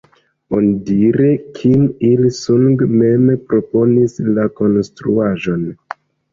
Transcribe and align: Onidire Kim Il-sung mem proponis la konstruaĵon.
Onidire 0.59 1.27
Kim 1.57 1.83
Il-sung 2.09 2.81
mem 2.95 3.29
proponis 3.53 4.19
la 4.33 4.49
konstruaĵon. 4.59 5.73